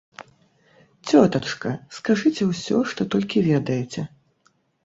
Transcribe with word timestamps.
Цётачка, 1.07 1.69
скажыце 1.97 2.43
ўсё, 2.51 2.77
што 2.93 3.01
толькі 3.15 3.47
ведаеце. 3.53 4.01